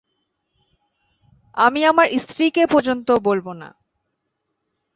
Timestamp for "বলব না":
3.23-3.69